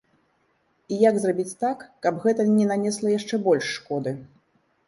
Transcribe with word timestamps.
І 0.95 0.97
як 1.09 1.19
зрабіць 1.25 1.53
так, 1.63 1.85
каб 2.05 2.15
гэта 2.25 2.47
не 2.57 2.65
нанесла 2.73 3.15
яшчэ 3.19 3.41
больш 3.49 3.65
шкоды? 3.77 4.19